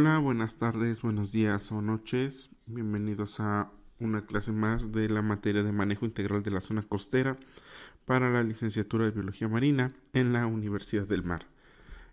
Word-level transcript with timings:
Hola, 0.00 0.18
buenas 0.18 0.56
tardes, 0.56 1.02
buenos 1.02 1.30
días 1.30 1.70
o 1.72 1.82
noches. 1.82 2.48
Bienvenidos 2.64 3.38
a 3.38 3.70
una 3.98 4.24
clase 4.24 4.50
más 4.50 4.92
de 4.92 5.10
la 5.10 5.20
materia 5.20 5.62
de 5.62 5.72
manejo 5.72 6.06
integral 6.06 6.42
de 6.42 6.50
la 6.50 6.62
zona 6.62 6.82
costera 6.82 7.36
para 8.06 8.30
la 8.30 8.42
licenciatura 8.42 9.04
de 9.04 9.10
Biología 9.10 9.46
Marina 9.46 9.92
en 10.14 10.32
la 10.32 10.46
Universidad 10.46 11.06
del 11.06 11.22
Mar. 11.22 11.48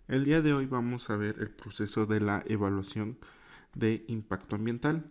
El 0.06 0.26
día 0.26 0.42
de 0.42 0.52
hoy 0.52 0.66
vamos 0.66 1.08
a 1.08 1.16
ver 1.16 1.36
el 1.38 1.48
proceso 1.48 2.04
de 2.04 2.20
la 2.20 2.44
evaluación 2.46 3.16
de 3.74 4.04
impacto 4.08 4.56
ambiental. 4.56 5.10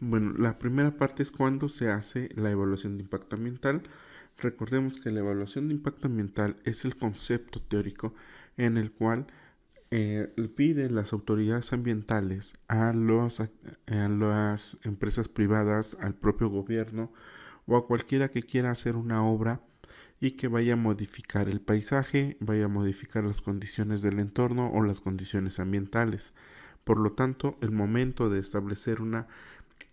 Bueno, 0.00 0.34
la 0.36 0.58
primera 0.58 0.96
parte 0.96 1.22
es 1.22 1.30
cuando 1.30 1.68
se 1.68 1.92
hace 1.92 2.28
la 2.34 2.50
evaluación 2.50 2.96
de 2.96 3.04
impacto 3.04 3.36
ambiental. 3.36 3.80
Recordemos 4.38 5.00
que 5.00 5.10
la 5.10 5.20
evaluación 5.20 5.68
de 5.68 5.74
impacto 5.74 6.08
ambiental 6.08 6.56
es 6.64 6.84
el 6.84 6.96
concepto 6.96 7.62
teórico 7.62 8.14
en 8.56 8.76
el 8.76 8.92
cual 8.92 9.26
eh, 9.90 10.32
piden 10.56 10.94
las 10.94 11.12
autoridades 11.12 11.72
ambientales 11.72 12.54
a, 12.68 12.92
los, 12.92 13.40
a 13.40 13.48
las 13.86 14.78
empresas 14.82 15.28
privadas, 15.28 15.96
al 16.00 16.14
propio 16.14 16.48
gobierno 16.48 17.12
o 17.66 17.76
a 17.76 17.86
cualquiera 17.86 18.28
que 18.28 18.42
quiera 18.42 18.70
hacer 18.70 18.96
una 18.96 19.24
obra 19.24 19.60
y 20.20 20.32
que 20.32 20.48
vaya 20.48 20.72
a 20.72 20.76
modificar 20.76 21.48
el 21.48 21.60
paisaje, 21.60 22.36
vaya 22.40 22.64
a 22.64 22.68
modificar 22.68 23.24
las 23.24 23.40
condiciones 23.40 24.02
del 24.02 24.18
entorno 24.18 24.70
o 24.72 24.82
las 24.82 25.00
condiciones 25.00 25.58
ambientales. 25.60 26.32
Por 26.82 26.98
lo 26.98 27.12
tanto, 27.12 27.56
el 27.60 27.70
momento 27.70 28.30
de 28.30 28.40
establecer 28.40 29.00
una 29.00 29.26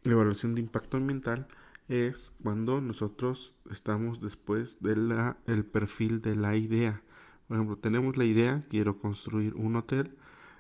evaluación 0.04 0.54
de 0.54 0.62
impacto 0.62 0.98
ambiental 0.98 1.48
es 1.92 2.32
cuando 2.42 2.80
nosotros 2.80 3.54
estamos 3.70 4.22
después 4.22 4.82
del 4.82 5.14
el 5.46 5.66
perfil 5.66 6.22
de 6.22 6.38
la 6.38 6.56
idea. 6.56 7.04
Por 7.48 7.58
ejemplo, 7.58 7.78
tenemos 7.78 8.16
la 8.16 8.24
idea, 8.24 8.66
quiero 8.70 8.98
construir 8.98 9.56
un 9.56 9.76
hotel, 9.76 10.18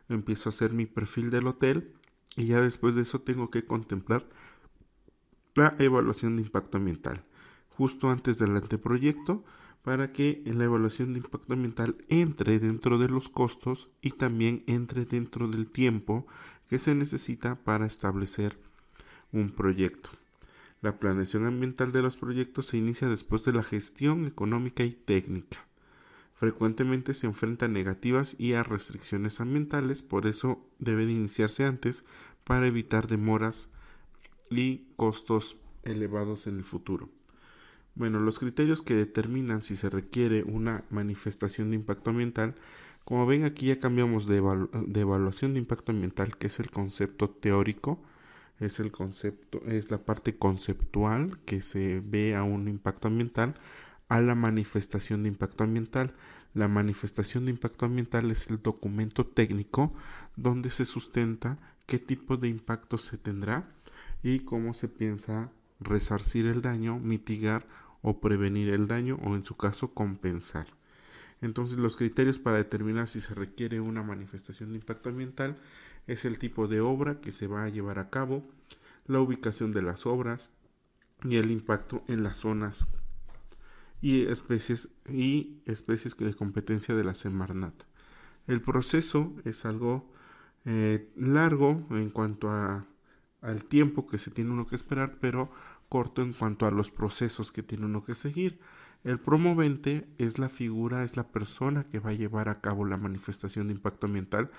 empiezo 0.10 0.50
a 0.50 0.52
hacer 0.52 0.74
mi 0.74 0.86
perfil 0.86 1.30
del 1.30 1.48
hotel 1.48 1.94
y 2.36 2.48
ya 2.48 2.60
después 2.60 2.96
de 2.96 3.04
eso 3.04 3.22
tengo 3.22 3.50
que 3.50 3.64
contemplar 3.64 4.28
la 5.56 5.74
evaluación 5.80 6.36
de 6.36 6.44
impacto 6.44 6.78
ambiental, 6.78 7.24
justo 7.70 8.10
antes 8.10 8.38
del 8.38 8.56
anteproyecto, 8.58 9.46
para 9.84 10.10
que 10.10 10.44
la 10.46 10.66
evaluación 10.66 11.14
de 11.14 11.20
impacto 11.20 11.54
ambiental 11.54 11.96
entre 12.10 12.60
dentro 12.60 12.98
de 12.98 13.08
los 13.08 13.30
costos 13.30 13.90
y 14.02 14.12
también 14.12 14.64
entre 14.68 15.06
dentro 15.06 15.48
del 15.48 15.70
tiempo 15.70 16.28
que 16.70 16.78
se 16.78 16.94
necesita 16.94 17.56
para 17.64 17.86
establecer 17.86 18.60
un 19.32 19.50
proyecto. 19.50 20.10
La 20.82 20.98
planeación 20.98 21.46
ambiental 21.46 21.92
de 21.92 22.02
los 22.02 22.18
proyectos 22.18 22.66
se 22.66 22.78
inicia 22.78 23.08
después 23.08 23.46
de 23.46 23.54
la 23.54 23.62
gestión 23.62 24.26
económica 24.26 24.84
y 24.84 24.94
técnica. 24.94 25.68
Frecuentemente 26.34 27.14
se 27.14 27.28
enfrenta 27.28 27.66
a 27.66 27.70
negativas 27.70 28.36
y 28.40 28.54
a 28.54 28.64
restricciones 28.64 29.40
ambientales, 29.40 30.02
por 30.02 30.26
eso 30.26 30.68
debe 30.80 31.06
de 31.06 31.12
iniciarse 31.12 31.66
antes 31.66 32.04
para 32.48 32.66
evitar 32.66 33.06
demoras 33.06 33.70
y 34.50 34.88
costos 34.96 35.58
elevados 35.84 36.48
en 36.48 36.56
el 36.56 36.64
futuro. 36.64 37.10
Bueno, 37.94 38.20
los 38.20 38.40
criterios 38.40 38.82
que 38.82 38.96
determinan 38.96 39.62
si 39.62 39.76
se 39.76 39.92
requiere 39.92 40.42
una 40.42 40.84
manifestación 40.90 41.70
de 41.70 41.76
impacto 41.76 42.10
ambiental, 42.10 42.56
como 43.04 43.28
ven 43.28 43.44
aquí 43.44 43.68
ya 43.68 43.80
cambiamos 43.80 44.26
de, 44.26 44.42
de 44.88 45.02
evaluación 45.02 45.54
de 45.54 45.60
impacto 45.60 45.92
ambiental, 45.92 46.38
que 46.38 46.48
es 46.48 46.60
el 46.60 46.72
concepto 46.72 47.30
teórico, 47.30 48.02
es 48.62 48.80
el 48.80 48.92
concepto, 48.92 49.62
es 49.66 49.92
la 49.92 49.98
parte 49.98 50.38
conceptual 50.38 51.38
que 51.46 51.62
se 51.62 52.00
ve 52.00 52.36
a 52.36 52.44
un 52.44 52.68
impacto 52.68 53.08
ambiental 53.08 53.56
a 54.08 54.22
la 54.22 54.36
manifestación 54.36 55.24
de 55.24 55.30
impacto 55.30 55.64
ambiental. 55.64 56.14
La 56.54 56.68
manifestación 56.68 57.46
de 57.46 57.52
impacto 57.52 57.86
ambiental 57.86 58.30
es 58.30 58.48
el 58.48 58.62
documento 58.62 59.26
técnico 59.26 59.94
donde 60.36 60.70
se 60.70 60.86
sustenta 60.86 61.58
qué 61.88 61.98
tipo 61.98 62.38
de 62.38 62.50
impacto 62.50 62.98
se 62.98 63.18
tendrá 63.18 63.68
y 64.22 64.42
cómo 64.42 64.74
se 64.74 64.88
piensa 64.88 65.50
resarcir 65.80 66.46
el 66.46 66.62
daño, 66.62 67.00
mitigar 67.00 67.66
o 68.04 68.20
prevenir 68.20 68.74
el 68.74 68.88
daño 68.88 69.18
o 69.24 69.36
en 69.36 69.44
su 69.44 69.58
caso 69.58 69.94
compensar. 69.94 70.68
Entonces 71.42 71.80
los 71.80 71.98
criterios 71.98 72.38
para 72.38 72.58
determinar 72.58 73.08
si 73.08 73.22
se 73.22 73.34
requiere 73.34 73.80
una 73.80 74.04
manifestación 74.04 74.70
de 74.70 74.76
impacto 74.76 75.10
ambiental 75.10 75.58
es 76.12 76.26
el 76.26 76.38
tipo 76.38 76.68
de 76.68 76.82
obra 76.82 77.22
que 77.22 77.32
se 77.32 77.48
va 77.48 77.64
a 77.64 77.70
llevar 77.70 78.00
a 78.00 78.10
cabo, 78.10 78.44
la 79.06 79.20
ubicación 79.20 79.72
de 79.72 79.82
las 79.82 80.06
obras 80.06 80.52
y 81.24 81.38
el 81.38 81.52
impacto 81.52 82.04
en 82.08 82.24
las 82.24 82.38
zonas 82.38 82.88
y 84.02 84.26
especies 84.26 84.90
y 85.08 85.62
especies 85.66 86.18
de 86.18 86.34
competencia 86.34 86.96
de 86.96 87.04
la 87.04 87.14
Semarnat. 87.14 87.84
El 88.48 88.62
proceso 88.62 89.34
es 89.46 89.66
algo 89.66 90.12
eh, 90.66 91.12
largo 91.16 91.88
en 91.92 92.10
cuanto 92.10 92.50
a, 92.50 92.88
al 93.42 93.66
tiempo 93.66 94.08
que 94.08 94.20
se 94.20 94.32
tiene 94.32 94.52
uno 94.52 94.68
que 94.68 94.76
esperar, 94.76 95.18
pero 95.22 95.52
corto 95.88 96.22
en 96.22 96.34
cuanto 96.34 96.66
a 96.66 96.72
los 96.72 96.92
procesos 96.92 97.52
que 97.52 97.64
tiene 97.64 97.86
uno 97.86 98.04
que 98.04 98.16
seguir. 98.16 98.60
El 99.04 99.20
promovente 99.20 100.08
es 100.18 100.40
la 100.40 100.50
figura, 100.50 101.04
es 101.04 101.18
la 101.18 101.32
persona 101.32 101.84
que 101.84 102.00
va 102.00 102.12
a 102.12 102.14
llevar 102.14 102.50
a 102.50 102.62
cabo 102.62 102.86
la 102.86 102.98
manifestación 102.98 103.68
de 103.68 103.74
impacto 103.74 104.08
ambiental 104.08 104.52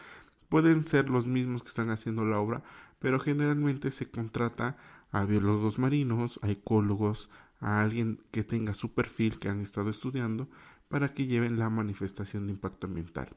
pueden 0.52 0.84
ser 0.84 1.08
los 1.08 1.26
mismos 1.26 1.62
que 1.62 1.70
están 1.70 1.88
haciendo 1.88 2.26
la 2.26 2.38
obra, 2.38 2.62
pero 2.98 3.18
generalmente 3.18 3.90
se 3.90 4.10
contrata 4.10 4.76
a 5.10 5.24
biólogos 5.24 5.78
marinos, 5.78 6.38
a 6.42 6.50
ecólogos, 6.50 7.30
a 7.58 7.80
alguien 7.80 8.20
que 8.32 8.44
tenga 8.44 8.74
su 8.74 8.92
perfil 8.92 9.38
que 9.38 9.48
han 9.48 9.62
estado 9.62 9.88
estudiando 9.88 10.50
para 10.90 11.14
que 11.14 11.26
lleven 11.26 11.58
la 11.58 11.70
manifestación 11.70 12.46
de 12.46 12.52
impacto 12.52 12.86
ambiental. 12.86 13.30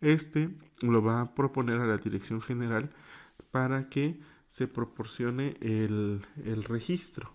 Este 0.00 0.56
lo 0.82 1.02
va 1.02 1.20
a 1.20 1.34
proponer 1.34 1.80
a 1.80 1.86
la 1.86 1.96
dirección 1.96 2.40
general 2.40 2.92
para 3.50 3.88
que 3.88 4.20
se 4.46 4.68
proporcione 4.68 5.56
el, 5.60 6.22
registro. 6.68 7.34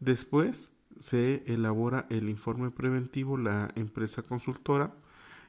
Después 0.00 0.70
se 1.00 1.44
elabora 1.46 2.06
el 2.10 2.28
informe 2.28 2.70
preventivo, 2.70 3.38
la 3.38 3.70
empresa 3.74 4.20
consultora, 4.20 4.94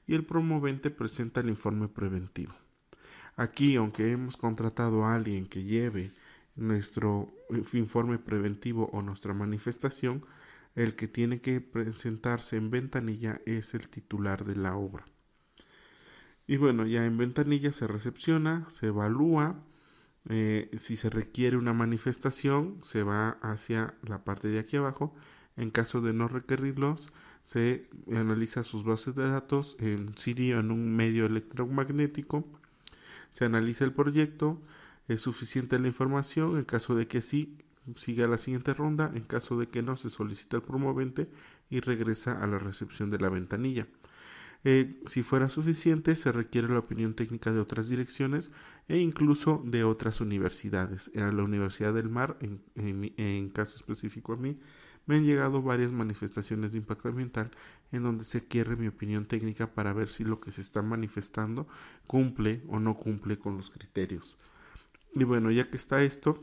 y 0.07 0.13
el 0.13 0.23
promovente 0.23 0.91
presenta 0.91 1.41
el 1.41 1.49
informe 1.49 1.89
preventivo. 1.89 2.53
Aquí, 3.39 3.77
aunque 3.77 4.11
hemos 4.11 4.35
contratado 4.35 5.05
a 5.05 5.15
alguien 5.15 5.45
que 5.45 5.63
lleve 5.63 6.11
nuestro 6.57 7.31
eh, 7.49 7.63
informe 7.71 8.19
preventivo 8.19 8.89
o 8.91 9.01
nuestra 9.01 9.33
manifestación, 9.33 10.25
el 10.75 10.97
que 10.97 11.07
tiene 11.07 11.39
que 11.39 11.61
presentarse 11.61 12.57
en 12.57 12.69
ventanilla 12.69 13.39
es 13.45 13.73
el 13.73 13.87
titular 13.87 14.43
de 14.43 14.57
la 14.57 14.75
obra. 14.75 15.05
Y 16.47 16.57
bueno, 16.57 16.85
ya 16.85 17.05
en 17.05 17.17
ventanilla 17.17 17.71
se 17.71 17.87
recepciona, 17.87 18.69
se 18.69 18.87
evalúa, 18.87 19.63
eh, 20.27 20.69
si 20.77 20.97
se 20.97 21.09
requiere 21.09 21.55
una 21.55 21.71
manifestación, 21.71 22.81
se 22.83 23.03
va 23.03 23.37
hacia 23.41 23.95
la 24.01 24.25
parte 24.25 24.49
de 24.49 24.59
aquí 24.59 24.75
abajo. 24.75 25.15
En 25.55 25.69
caso 25.69 26.01
de 26.01 26.11
no 26.11 26.27
requerirlos, 26.27 27.13
se 27.43 27.89
analiza 28.13 28.65
sus 28.65 28.83
bases 28.83 29.15
de 29.15 29.29
datos 29.29 29.77
en 29.79 30.13
Siri 30.17 30.51
o 30.51 30.59
en 30.59 30.71
un 30.71 30.93
medio 30.93 31.25
electromagnético 31.25 32.59
se 33.31 33.45
analiza 33.45 33.85
el 33.85 33.93
proyecto, 33.93 34.61
es 35.07 35.21
suficiente 35.21 35.79
la 35.79 35.87
información, 35.87 36.57
en 36.57 36.65
caso 36.65 36.95
de 36.95 37.07
que 37.07 37.21
sí, 37.21 37.57
sigue 37.95 38.23
a 38.23 38.27
la 38.27 38.37
siguiente 38.37 38.73
ronda, 38.73 39.11
en 39.13 39.23
caso 39.23 39.57
de 39.57 39.67
que 39.67 39.81
no, 39.81 39.95
se 39.95 40.09
solicita 40.09 40.57
el 40.57 40.63
promovente 40.63 41.29
y 41.69 41.79
regresa 41.79 42.43
a 42.43 42.47
la 42.47 42.59
recepción 42.59 43.09
de 43.09 43.19
la 43.19 43.29
ventanilla. 43.29 43.87
Eh, 44.65 44.99
si 45.05 45.23
fuera 45.23 45.47
suficiente, 45.49 46.15
se 46.15 46.31
requiere 46.31 46.67
la 46.67 46.79
opinión 46.79 47.13
técnica 47.13 47.53
de 47.53 47.59
otras 47.59 47.87
direcciones 47.87 48.51
e 48.87 48.97
incluso 48.97 49.63
de 49.65 49.85
otras 49.85 50.19
universidades. 50.19 51.11
A 51.15 51.31
la 51.31 51.43
Universidad 51.43 51.93
del 51.93 52.09
Mar, 52.09 52.37
en, 52.41 52.61
en 52.75 53.49
caso 53.49 53.77
específico 53.77 54.33
a 54.33 54.37
mí, 54.37 54.59
me 55.05 55.15
han 55.15 55.23
llegado 55.23 55.61
varias 55.61 55.91
manifestaciones 55.91 56.71
de 56.71 56.77
impacto 56.77 57.09
ambiental 57.09 57.51
en 57.91 58.03
donde 58.03 58.23
se 58.23 58.47
quiere 58.47 58.75
mi 58.75 58.87
opinión 58.87 59.25
técnica 59.25 59.73
para 59.73 59.93
ver 59.93 60.09
si 60.09 60.23
lo 60.23 60.39
que 60.39 60.51
se 60.51 60.61
está 60.61 60.81
manifestando 60.81 61.67
cumple 62.07 62.63
o 62.67 62.79
no 62.79 62.95
cumple 62.95 63.39
con 63.39 63.57
los 63.57 63.69
criterios. 63.69 64.37
Y 65.15 65.23
bueno, 65.23 65.49
ya 65.51 65.69
que 65.69 65.77
está 65.77 66.03
esto, 66.03 66.39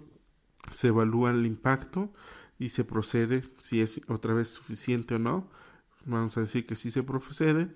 se 0.72 0.88
evalúa 0.88 1.30
el 1.30 1.46
impacto 1.46 2.12
y 2.58 2.70
se 2.70 2.84
procede 2.84 3.44
si 3.60 3.82
es 3.82 4.00
otra 4.08 4.34
vez 4.34 4.48
suficiente 4.48 5.14
o 5.14 5.18
no. 5.18 5.48
Vamos 6.04 6.36
a 6.36 6.40
decir 6.40 6.66
que 6.66 6.76
si 6.76 6.90
se 6.90 7.02
procede, 7.02 7.68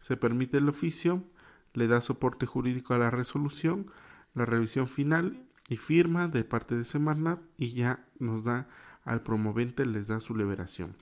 se 0.00 0.16
permite 0.16 0.58
el 0.58 0.68
oficio, 0.68 1.24
le 1.72 1.86
da 1.86 2.00
soporte 2.00 2.46
jurídico 2.46 2.94
a 2.94 2.98
la 2.98 3.10
resolución, 3.10 3.90
la 4.34 4.46
revisión 4.46 4.88
final 4.88 5.46
y 5.68 5.76
firma 5.76 6.28
de 6.28 6.44
parte 6.44 6.74
de 6.76 6.84
Semarnat 6.84 7.40
y 7.56 7.72
ya 7.72 8.06
nos 8.18 8.44
da 8.44 8.68
al 9.04 9.22
promovente 9.22 9.86
les 9.86 10.08
da 10.08 10.20
su 10.20 10.36
liberación. 10.36 10.96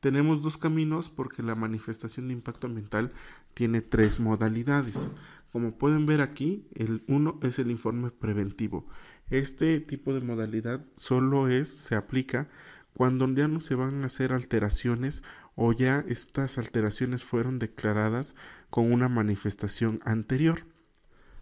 Tenemos 0.00 0.40
dos 0.40 0.56
caminos 0.56 1.10
porque 1.10 1.42
la 1.42 1.54
manifestación 1.54 2.28
de 2.28 2.34
impacto 2.34 2.66
ambiental 2.66 3.12
tiene 3.54 3.82
tres 3.82 4.18
modalidades. 4.18 5.10
Como 5.52 5.76
pueden 5.76 6.06
ver 6.06 6.22
aquí, 6.22 6.66
el 6.74 7.02
uno 7.06 7.38
es 7.42 7.58
el 7.58 7.70
informe 7.70 8.10
preventivo. 8.10 8.86
Este 9.28 9.78
tipo 9.80 10.14
de 10.14 10.20
modalidad 10.20 10.84
solo 10.96 11.48
es, 11.48 11.68
se 11.68 11.96
aplica 11.96 12.48
cuando 12.94 13.28
ya 13.28 13.46
no 13.46 13.60
se 13.60 13.74
van 13.74 14.02
a 14.02 14.06
hacer 14.06 14.32
alteraciones 14.32 15.22
o 15.54 15.72
ya 15.72 16.04
estas 16.08 16.58
alteraciones 16.58 17.24
fueron 17.24 17.58
declaradas 17.58 18.34
con 18.70 18.90
una 18.90 19.08
manifestación 19.08 20.00
anterior. 20.04 20.64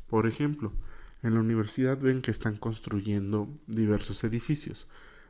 Por 0.09 0.27
ejemplo, 0.27 0.73
en 1.23 1.35
la 1.35 1.41
universidad 1.41 1.99
ven 1.99 2.23
que 2.23 2.31
están 2.31 2.57
construyendo 2.57 3.49
diversos 3.67 4.25
edificios. 4.25 4.89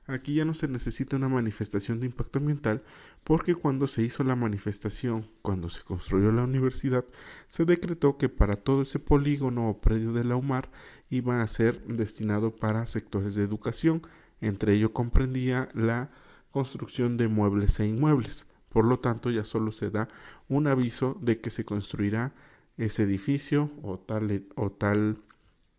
Aquí 0.08 0.32
ya 0.32 0.46
no 0.46 0.54
se 0.54 0.68
necesita 0.68 1.16
una 1.16 1.28
manifestación 1.28 2.00
de 2.00 2.06
impacto 2.06 2.38
ambiental 2.38 2.82
porque 3.24 3.54
cuando 3.54 3.86
se 3.86 4.00
hizo 4.00 4.24
la 4.24 4.36
manifestación, 4.36 5.28
cuando 5.42 5.68
se 5.68 5.82
construyó 5.82 6.32
la 6.32 6.44
universidad, 6.44 7.04
se 7.48 7.66
decretó 7.66 8.16
que 8.16 8.30
para 8.30 8.56
todo 8.56 8.80
ese 8.80 9.00
polígono 9.00 9.68
o 9.68 9.82
predio 9.82 10.14
de 10.14 10.24
la 10.24 10.36
UMAR 10.36 10.70
iba 11.10 11.42
a 11.42 11.46
ser 11.46 11.84
destinado 11.86 12.56
para 12.56 12.86
sectores 12.86 13.34
de 13.34 13.44
educación. 13.44 14.00
Entre 14.40 14.72
ello 14.72 14.94
comprendía 14.94 15.68
la 15.74 16.10
construcción 16.52 17.18
de 17.18 17.28
muebles 17.28 17.78
e 17.78 17.86
inmuebles. 17.86 18.46
Por 18.70 18.86
lo 18.86 18.96
tanto, 18.96 19.30
ya 19.30 19.44
solo 19.44 19.72
se 19.72 19.90
da 19.90 20.08
un 20.48 20.68
aviso 20.68 21.18
de 21.20 21.38
que 21.38 21.50
se 21.50 21.66
construirá 21.66 22.32
ese 22.78 23.02
edificio 23.02 23.70
o 23.82 23.98
tal, 23.98 24.46
o 24.54 24.72
tal 24.72 25.18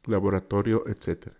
laboratorio, 0.05 0.83
etc. 0.85 1.38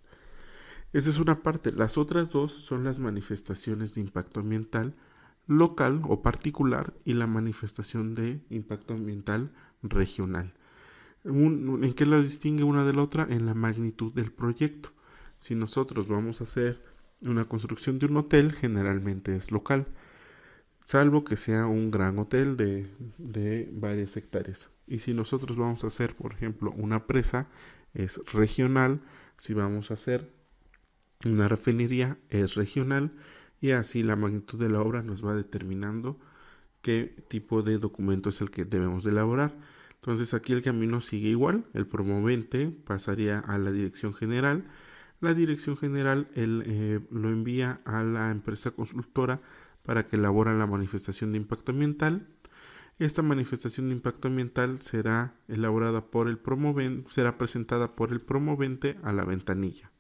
Esa 0.91 1.09
es 1.09 1.19
una 1.19 1.35
parte. 1.35 1.71
Las 1.71 1.97
otras 1.97 2.31
dos 2.31 2.51
son 2.51 2.83
las 2.83 2.99
manifestaciones 2.99 3.93
de 3.95 4.01
impacto 4.01 4.39
ambiental 4.39 4.95
local 5.49 6.01
o 6.07 6.21
particular 6.21 6.93
y 7.05 7.13
la 7.13 7.25
manifestación 7.25 8.13
de 8.13 8.39
impacto 8.49 8.93
ambiental 8.93 9.51
regional. 9.81 10.53
¿En 11.23 11.93
qué 11.93 12.05
las 12.05 12.23
distingue 12.23 12.63
una 12.63 12.85
de 12.85 12.93
la 12.93 13.01
otra? 13.01 13.27
En 13.29 13.45
la 13.45 13.55
magnitud 13.55 14.13
del 14.13 14.31
proyecto. 14.31 14.89
Si 15.37 15.55
nosotros 15.55 16.07
vamos 16.07 16.39
a 16.39 16.43
hacer 16.43 16.83
una 17.25 17.45
construcción 17.45 17.97
de 17.97 18.05
un 18.05 18.17
hotel, 18.17 18.53
generalmente 18.53 19.35
es 19.35 19.51
local, 19.51 19.87
salvo 20.83 21.23
que 21.23 21.35
sea 21.35 21.65
un 21.65 21.91
gran 21.91 22.19
hotel 22.19 22.55
de, 22.55 22.87
de 23.17 23.69
varias 23.73 24.15
hectáreas. 24.17 24.69
Y 24.87 24.99
si 24.99 25.13
nosotros 25.13 25.57
vamos 25.57 25.83
a 25.83 25.87
hacer, 25.87 26.15
por 26.15 26.33
ejemplo, 26.33 26.71
una 26.71 27.07
presa, 27.07 27.47
es 27.93 28.21
regional. 28.33 29.01
Si 29.37 29.53
vamos 29.53 29.91
a 29.91 29.95
hacer 29.95 30.31
una 31.25 31.49
refinería 31.49 32.17
es 32.29 32.55
regional 32.55 33.11
y 33.59 33.71
así 33.71 34.03
la 34.03 34.15
magnitud 34.15 34.57
de 34.57 34.69
la 34.69 34.81
obra 34.81 35.03
nos 35.03 35.25
va 35.25 35.35
determinando 35.35 36.17
qué 36.81 37.13
tipo 37.27 37.61
de 37.61 37.77
documento 37.77 38.29
es 38.29 38.39
el 38.39 38.51
que 38.51 38.63
debemos 38.63 39.03
de 39.03 39.11
elaborar. 39.11 39.53
Entonces 39.95 40.33
aquí 40.33 40.53
el 40.53 40.61
camino 40.61 41.01
sigue 41.01 41.27
igual, 41.27 41.65
el 41.73 41.85
promovente 41.87 42.71
pasaría 42.85 43.39
a 43.39 43.57
la 43.57 43.73
dirección 43.73 44.13
general, 44.13 44.63
la 45.19 45.33
dirección 45.33 45.75
general 45.75 46.29
eh, 46.35 47.01
lo 47.11 47.27
envía 47.27 47.81
a 47.83 48.01
la 48.03 48.31
empresa 48.31 48.71
consultora 48.71 49.41
para 49.83 50.07
que 50.07 50.15
elabora 50.15 50.53
la 50.53 50.67
manifestación 50.67 51.33
de 51.33 51.37
impacto 51.39 51.73
ambiental. 51.73 52.29
Esta 52.97 53.21
manifestación 53.21 53.89
de 53.89 53.95
impacto 53.95 54.29
ambiental 54.29 54.81
será 54.81 55.33
elaborada 55.49 56.05
por 56.05 56.29
el 56.29 56.37
promovente, 56.37 57.09
será 57.09 57.37
presentada 57.37 57.97
por 57.97 58.13
el 58.13 58.21
promovente 58.21 58.97
a 59.03 59.11
la 59.11 59.25
ventanilla. 59.25 59.91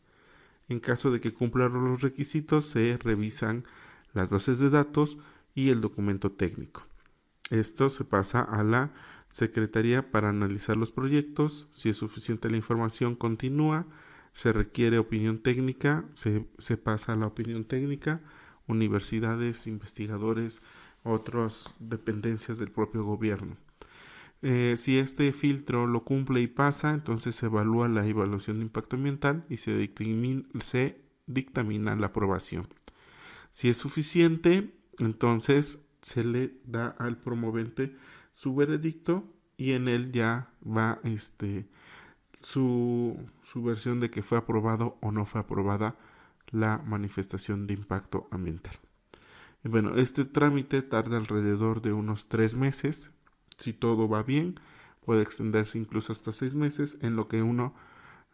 En 0.69 0.79
caso 0.79 1.11
de 1.11 1.19
que 1.19 1.33
cumplan 1.33 1.73
los 1.73 2.01
requisitos, 2.01 2.65
se 2.65 2.97
revisan 2.97 3.65
las 4.13 4.29
bases 4.29 4.59
de 4.59 4.69
datos 4.69 5.17
y 5.55 5.69
el 5.69 5.81
documento 5.81 6.31
técnico. 6.31 6.83
Esto 7.49 7.89
se 7.89 8.03
pasa 8.05 8.41
a 8.41 8.63
la 8.63 8.93
Secretaría 9.31 10.11
para 10.11 10.29
analizar 10.29 10.75
los 10.75 10.91
proyectos. 10.91 11.67
Si 11.71 11.89
es 11.89 11.97
suficiente 11.97 12.49
la 12.49 12.57
información, 12.57 13.15
continúa. 13.15 13.85
Se 14.33 14.51
requiere 14.53 14.97
opinión 14.97 15.39
técnica, 15.39 16.05
se, 16.13 16.47
se 16.57 16.77
pasa 16.77 17.13
a 17.13 17.15
la 17.15 17.27
opinión 17.27 17.63
técnica. 17.63 18.21
Universidades, 18.67 19.67
investigadores, 19.67 20.61
otras 21.03 21.75
dependencias 21.79 22.57
del 22.57 22.71
propio 22.71 23.03
gobierno. 23.03 23.57
Eh, 24.41 24.75
si 24.77 24.97
este 24.97 25.33
filtro 25.33 25.85
lo 25.85 26.05
cumple 26.05 26.41
y 26.41 26.47
pasa, 26.47 26.93
entonces 26.93 27.35
se 27.35 27.47
evalúa 27.47 27.89
la 27.89 28.05
evaluación 28.05 28.57
de 28.57 28.63
impacto 28.63 28.95
ambiental 28.95 29.45
y 29.49 29.57
se 29.57 29.75
dictamina, 31.27 31.95
la 31.95 32.07
aprobación. 32.07 32.67
Si 33.51 33.67
es 33.69 33.77
suficiente, 33.77 34.73
entonces 34.99 35.79
se 36.01 36.23
le 36.23 36.53
da 36.65 36.87
al 36.99 37.17
promovente 37.17 37.95
su 38.33 38.55
veredicto 38.55 39.25
y 39.57 39.73
en 39.73 39.89
él 39.89 40.13
ya 40.13 40.53
va 40.65 40.99
este, 41.03 41.67
su, 42.41 43.17
su 43.43 43.61
versión 43.61 43.99
de 43.99 44.09
que 44.09 44.23
fue 44.23 44.37
aprobado 44.37 44.97
o 45.01 45.11
no 45.11 45.25
fue 45.25 45.41
aprobada 45.41 45.97
la 46.51 46.77
manifestación 46.77 47.67
de 47.67 47.73
impacto 47.73 48.27
ambiental. 48.31 48.73
Bueno, 49.63 49.97
este 49.97 50.23
trámite 50.23 50.81
tarda 50.81 51.17
alrededor 51.17 51.81
de 51.81 51.91
unos 51.91 52.29
tres 52.29 52.55
meses 52.55 53.11
si 53.59 53.73
todo 53.73 54.09
va 54.09 54.23
bien, 54.23 54.55
puede 55.05 55.21
extenderse 55.21 55.77
incluso 55.77 56.11
hasta 56.11 56.31
seis 56.31 56.55
meses, 56.55 56.97
en 57.01 57.15
lo 57.15 57.27
que 57.27 57.43
uno 57.43 57.73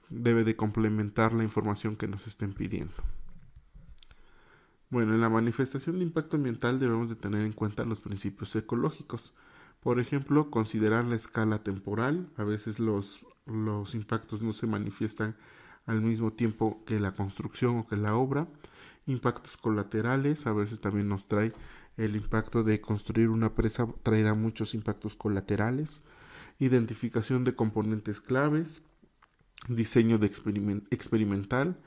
debe 0.09 0.43
de 0.43 0.55
complementar 0.55 1.33
la 1.33 1.43
información 1.43 1.95
que 1.95 2.07
nos 2.07 2.27
estén 2.27 2.53
pidiendo. 2.53 2.93
Bueno, 4.89 5.13
en 5.13 5.21
la 5.21 5.29
manifestación 5.29 5.97
de 5.97 6.03
impacto 6.03 6.37
ambiental 6.37 6.79
debemos 6.79 7.09
de 7.09 7.15
tener 7.15 7.41
en 7.41 7.53
cuenta 7.53 7.85
los 7.85 8.01
principios 8.01 8.55
ecológicos. 8.55 9.33
Por 9.81 9.99
ejemplo, 9.99 10.51
considerar 10.51 11.05
la 11.05 11.15
escala 11.15 11.63
temporal. 11.63 12.29
A 12.37 12.43
veces 12.43 12.79
los, 12.79 13.25
los 13.45 13.95
impactos 13.95 14.41
no 14.41 14.53
se 14.53 14.67
manifiestan 14.67 15.35
al 15.85 16.01
mismo 16.01 16.33
tiempo 16.33 16.83
que 16.85 16.99
la 16.99 17.13
construcción 17.13 17.79
o 17.79 17.87
que 17.87 17.97
la 17.97 18.15
obra. 18.15 18.47
Impactos 19.07 19.57
colaterales, 19.57 20.47
a 20.47 20.53
veces 20.53 20.79
también 20.79 21.09
nos 21.09 21.27
trae 21.27 21.53
el 21.97 22.15
impacto 22.15 22.63
de 22.63 22.81
construir 22.81 23.29
una 23.29 23.55
presa 23.55 23.87
traerá 24.03 24.33
muchos 24.33 24.73
impactos 24.73 25.15
colaterales, 25.15 26.03
identificación 26.59 27.43
de 27.43 27.55
componentes 27.55 28.21
claves, 28.21 28.83
diseño 29.69 30.17
de 30.17 30.27
experimental 30.27 31.79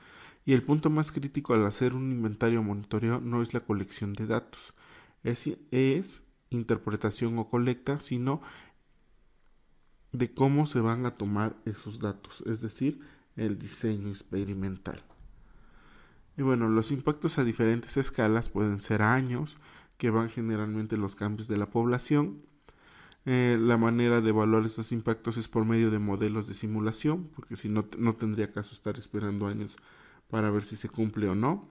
y 0.45 0.55
el 0.55 0.63
punto 0.63 0.89
más 0.89 1.13
crítico 1.13 1.55
al 1.55 1.67
hacer 1.67 1.95
un 1.95 2.11
inventario 2.11 2.63
monitoreo 2.63 3.21
no 3.21 3.43
es 3.43 3.53
la 3.53 3.61
colección 3.61 4.15
de 4.15 4.27
datos, 4.27 4.75
es, 5.23 5.51
es 5.71 6.23
interpretación 6.51 7.39
o 7.39 7.49
colecta, 7.49 7.99
sino 7.99 8.41
de 10.13 10.33
cómo 10.33 10.67
se 10.67 10.81
van 10.81 11.05
a 11.05 11.15
tomar 11.15 11.57
esos 11.67 11.99
datos, 11.99 12.43
es 12.47 12.61
decir, 12.61 13.01
el 13.37 13.59
diseño 13.59 14.09
experimental. 14.09 15.03
Y 16.37 16.43
bueno, 16.43 16.69
los 16.69 16.93
impactos 16.93 17.39
a 17.39 17.45
diferentes 17.45 17.97
escalas 17.97 18.49
pueden 18.49 18.79
ser 18.79 19.03
años, 19.03 19.59
que 19.99 20.11
van 20.11 20.31
generalmente 20.31 20.97
los 20.97 21.17
cambios 21.17 21.49
de 21.49 21.59
la 21.59 21.67
población. 21.67 22.41
Eh, 23.27 23.59
la 23.61 23.77
manera 23.77 24.21
de 24.23 24.31
evaluar 24.31 24.65
estos 24.65 24.93
impactos 24.93 25.37
es 25.37 25.49
por 25.49 25.67
medio 25.67 25.91
de 25.91 25.99
modelos 25.99 26.47
de 26.47 26.55
simulación, 26.55 27.29
porque 27.35 27.57
si 27.57 27.69
no, 27.69 27.87
no 27.99 28.15
tendría 28.15 28.53
caso 28.53 28.73
estar 28.73 28.97
esperando 28.97 29.49
años 29.49 29.77
para 30.31 30.51
ver 30.51 30.63
si 30.63 30.77
se 30.77 30.89
cumple 30.89 31.29
o 31.29 31.35
no. 31.35 31.69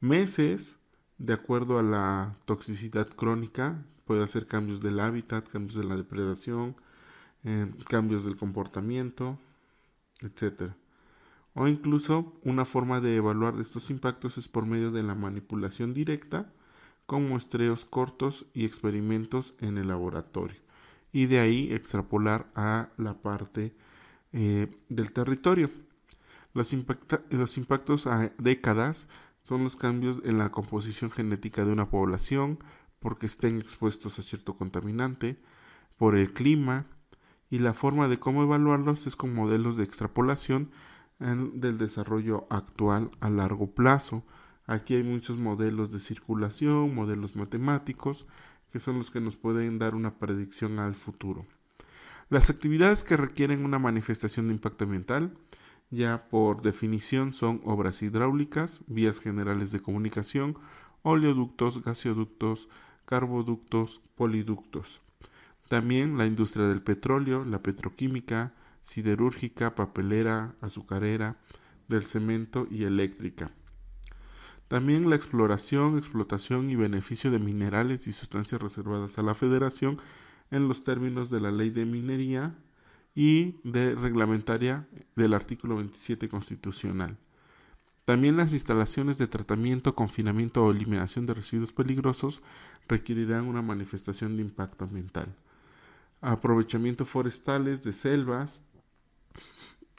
Meses, 0.00 0.76
de 1.18 1.34
acuerdo 1.34 1.78
a 1.78 1.82
la 1.82 2.34
toxicidad 2.46 3.06
crónica, 3.06 3.84
puede 4.06 4.24
hacer 4.24 4.46
cambios 4.46 4.80
del 4.80 4.98
hábitat, 4.98 5.46
cambios 5.46 5.74
de 5.74 5.84
la 5.84 5.96
depredación, 5.96 6.74
eh, 7.44 7.70
cambios 7.88 8.24
del 8.24 8.36
comportamiento, 8.36 9.38
etc. 10.20 10.72
O 11.54 11.68
incluso 11.68 12.40
una 12.42 12.64
forma 12.64 13.00
de 13.00 13.16
evaluar 13.16 13.60
estos 13.60 13.90
impactos 13.90 14.38
es 14.38 14.48
por 14.48 14.64
medio 14.64 14.90
de 14.90 15.02
la 15.02 15.14
manipulación 15.14 15.92
directa 15.92 16.50
con 17.06 17.28
muestreos 17.28 17.84
cortos 17.84 18.46
y 18.54 18.64
experimentos 18.64 19.54
en 19.60 19.78
el 19.78 19.88
laboratorio 19.88 20.60
y 21.12 21.26
de 21.26 21.40
ahí 21.40 21.72
extrapolar 21.72 22.46
a 22.54 22.88
la 22.96 23.14
parte 23.20 23.74
eh, 24.32 24.74
del 24.88 25.12
territorio. 25.12 25.70
Los, 26.54 26.74
los 27.30 27.56
impactos 27.58 28.06
a 28.06 28.32
décadas 28.38 29.08
son 29.42 29.64
los 29.64 29.76
cambios 29.76 30.20
en 30.24 30.38
la 30.38 30.50
composición 30.50 31.10
genética 31.10 31.64
de 31.64 31.72
una 31.72 31.90
población 31.90 32.58
porque 32.98 33.26
estén 33.26 33.58
expuestos 33.58 34.18
a 34.18 34.22
cierto 34.22 34.56
contaminante, 34.56 35.38
por 35.98 36.16
el 36.16 36.32
clima 36.32 36.86
y 37.50 37.58
la 37.58 37.74
forma 37.74 38.08
de 38.08 38.18
cómo 38.18 38.42
evaluarlos 38.42 39.06
es 39.06 39.16
con 39.16 39.34
modelos 39.34 39.76
de 39.76 39.84
extrapolación 39.84 40.70
del 41.18 41.78
desarrollo 41.78 42.46
actual 42.50 43.10
a 43.20 43.30
largo 43.30 43.72
plazo 43.72 44.24
Aquí 44.66 44.94
hay 44.94 45.02
muchos 45.02 45.38
modelos 45.38 45.90
de 45.90 45.98
circulación, 45.98 46.94
modelos 46.94 47.36
matemáticos, 47.36 48.26
que 48.72 48.80
son 48.80 48.98
los 48.98 49.10
que 49.10 49.20
nos 49.20 49.36
pueden 49.36 49.78
dar 49.78 49.94
una 49.94 50.18
predicción 50.18 50.78
al 50.78 50.94
futuro. 50.94 51.46
Las 52.30 52.48
actividades 52.48 53.04
que 53.04 53.16
requieren 53.16 53.64
una 53.64 53.78
manifestación 53.78 54.48
de 54.48 54.54
impacto 54.54 54.84
ambiental, 54.84 55.36
ya 55.90 56.28
por 56.30 56.62
definición, 56.62 57.32
son 57.32 57.60
obras 57.64 58.00
hidráulicas, 58.02 58.82
vías 58.86 59.20
generales 59.20 59.72
de 59.72 59.80
comunicación, 59.80 60.56
oleoductos, 61.02 61.82
gasoductos, 61.82 62.68
carboductos, 63.04 64.00
poliductos. 64.14 65.02
También 65.68 66.16
la 66.16 66.26
industria 66.26 66.66
del 66.66 66.82
petróleo, 66.82 67.44
la 67.44 67.62
petroquímica, 67.62 68.54
siderúrgica, 68.84 69.74
papelera, 69.74 70.54
azucarera, 70.60 71.36
del 71.88 72.04
cemento 72.04 72.66
y 72.70 72.84
eléctrica. 72.84 73.52
También 74.72 75.10
la 75.10 75.16
exploración, 75.16 75.98
explotación 75.98 76.70
y 76.70 76.76
beneficio 76.76 77.30
de 77.30 77.38
minerales 77.38 78.06
y 78.06 78.12
sustancias 78.12 78.58
reservadas 78.62 79.18
a 79.18 79.22
la 79.22 79.34
Federación 79.34 80.00
en 80.50 80.66
los 80.66 80.82
términos 80.82 81.28
de 81.28 81.40
la 81.40 81.50
Ley 81.50 81.68
de 81.68 81.84
Minería 81.84 82.54
y 83.14 83.56
de 83.64 83.94
reglamentaria 83.94 84.88
del 85.14 85.34
artículo 85.34 85.76
27 85.76 86.26
constitucional. 86.30 87.18
También 88.06 88.38
las 88.38 88.54
instalaciones 88.54 89.18
de 89.18 89.26
tratamiento, 89.26 89.94
confinamiento 89.94 90.64
o 90.64 90.70
eliminación 90.70 91.26
de 91.26 91.34
residuos 91.34 91.74
peligrosos 91.74 92.40
requerirán 92.88 93.48
una 93.48 93.60
manifestación 93.60 94.38
de 94.38 94.42
impacto 94.44 94.86
ambiental. 94.86 95.36
Aprovechamiento 96.22 97.04
forestales 97.04 97.84
de 97.84 97.92
selvas 97.92 98.64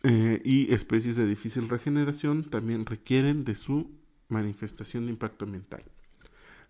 eh, 0.01 0.42
y 0.44 0.74
especies 0.74 1.15
de 1.15 1.27
difícil 1.27 1.70
regeneración 1.70 2.44
también 2.44 2.88
requieren 2.88 3.44
de 3.44 3.53
su 3.53 4.01
manifestación 4.30 5.06
de 5.06 5.12
impacto 5.12 5.46
ambiental. 5.46 5.84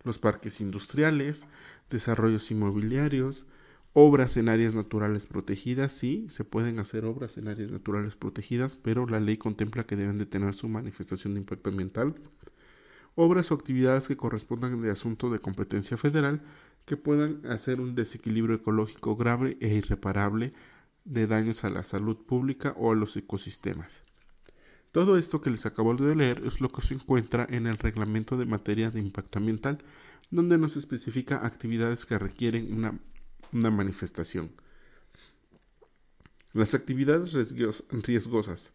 Los 0.03 0.19
parques 0.19 0.59
industriales, 0.61 1.47
desarrollos 1.89 2.51
inmobiliarios, 2.51 3.45
obras 3.93 4.37
en 4.37 4.49
áreas 4.49 4.75
naturales 4.75 5.27
protegidas, 5.27 5.93
sí, 5.93 6.27
se 6.29 6.43
pueden 6.43 6.79
hacer 6.79 7.05
obras 7.05 7.37
en 7.37 7.47
áreas 7.47 7.71
naturales 7.71 8.15
protegidas, 8.15 8.75
pero 8.75 9.05
la 9.05 9.19
ley 9.19 9.37
contempla 9.37 9.85
que 9.85 9.95
deben 9.95 10.17
de 10.17 10.25
tener 10.25 10.53
su 10.55 10.67
manifestación 10.67 11.35
de 11.35 11.41
impacto 11.41 11.69
ambiental. 11.69 12.15
Obras 13.15 13.51
o 13.51 13.55
actividades 13.55 14.07
que 14.07 14.17
correspondan 14.17 14.81
de 14.81 14.89
asunto 14.89 15.29
de 15.29 15.39
competencia 15.39 15.97
federal 15.97 16.41
que 16.85 16.97
puedan 16.97 17.45
hacer 17.45 17.79
un 17.79 17.95
desequilibrio 17.95 18.55
ecológico 18.55 19.15
grave 19.15 19.57
e 19.61 19.69
irreparable 19.69 20.51
de 21.05 21.27
daños 21.27 21.63
a 21.63 21.69
la 21.69 21.83
salud 21.83 22.17
pública 22.17 22.73
o 22.77 22.91
a 22.91 22.95
los 22.95 23.15
ecosistemas. 23.15 24.03
Todo 24.93 25.17
esto 25.17 25.41
que 25.41 25.49
les 25.49 25.65
acabo 25.65 25.95
de 25.95 26.15
leer 26.15 26.43
es 26.45 26.61
lo 26.61 26.71
que 26.71 26.83
se 26.83 26.93
encuentra 26.93 27.47
en 27.49 27.65
el 27.65 27.79
reglamento 27.79 28.37
de 28.37 28.45
materia 28.45 28.91
de 28.91 28.99
impacto 28.99 29.39
ambiental, 29.39 29.79
donde 30.29 30.59
nos 30.59 30.77
especifica 30.77 31.47
actividades 31.47 32.05
que 32.05 32.19
requieren 32.19 32.71
una, 33.51 33.71
manifestación. 33.71 34.51
Las 36.53 36.75
actividades 36.75 37.33
riesgosas. 37.89 38.71